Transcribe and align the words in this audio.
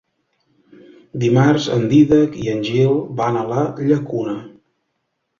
Dimarts 1.23 1.67
en 1.75 1.83
Dídac 1.91 2.37
i 2.45 2.49
en 2.53 2.63
Gil 2.69 2.95
van 3.19 3.37
a 3.41 3.43
la 3.51 3.59
Llacuna. 3.91 4.35